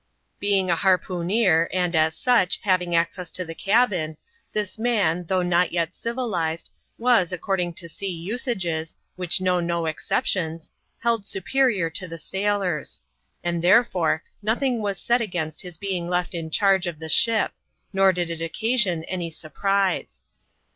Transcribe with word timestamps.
Being 0.39 0.71
a 0.71 0.75
harpooneer, 0.75 1.69
and, 1.71 1.95
as 1.95 2.15
such, 2.15 2.57
having 2.63 2.95
access 2.95 3.29
to 3.29 3.45
the 3.45 3.53
cabin, 3.53 4.17
this 4.51 4.79
man, 4.79 5.25
though 5.27 5.43
not 5.43 5.71
yet 5.71 5.93
civilised, 5.93 6.71
was, 6.97 7.31
according 7.31 7.73
to 7.75 7.87
sea 7.87 8.09
usages, 8.09 8.97
which 9.15 9.39
know 9.41 9.59
no 9.59 9.85
exceptions, 9.85 10.71
held 11.01 11.27
superior 11.27 11.91
to 11.91 12.07
the 12.07 12.17
sailors; 12.17 13.01
and 13.43 13.61
therefore, 13.63 14.23
nothing 14.41 14.81
was 14.81 14.99
said 14.99 15.21
against 15.21 15.61
his 15.61 15.77
being 15.77 16.09
left 16.09 16.33
in 16.33 16.49
charge 16.49 16.87
of 16.87 16.97
the 16.97 17.07
ship; 17.07 17.51
nor 17.93 18.11
did 18.11 18.31
it 18.31 18.41
occasion 18.41 19.03
any 19.03 19.29
surprise. 19.29 20.23